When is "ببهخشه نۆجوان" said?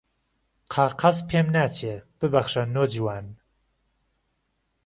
2.19-3.25